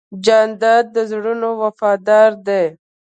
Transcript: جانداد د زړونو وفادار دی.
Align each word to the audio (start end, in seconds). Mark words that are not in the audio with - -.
جانداد 0.25 0.85
د 0.95 0.97
زړونو 1.11 1.49
وفادار 1.61 2.31
دی. 2.47 2.65